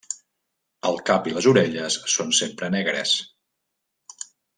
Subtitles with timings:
[0.91, 3.13] El cap i les orelles són sempre negres.